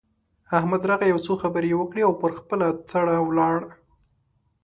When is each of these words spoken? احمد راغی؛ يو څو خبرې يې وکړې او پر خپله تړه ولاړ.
احمد 0.57 0.81
راغی؛ 0.89 1.07
يو 1.13 1.19
څو 1.25 1.33
خبرې 1.43 1.67
يې 1.71 1.77
وکړې 1.79 2.01
او 2.05 2.13
پر 2.21 2.31
خپله 2.39 2.67
تړه 2.89 3.17
ولاړ. 3.27 3.57